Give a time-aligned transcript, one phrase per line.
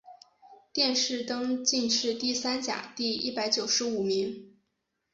[0.73, 4.57] 殿试登进士第三甲第一百九十五名。